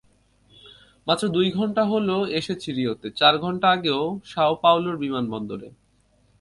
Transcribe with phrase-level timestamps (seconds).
[1.07, 3.91] মাত্র দুই ঘণ্টা হলো এসেছি রিওতে, চার ঘণ্টা আগে
[4.25, 5.69] সাও পাওলোর বিমানবন্দরে।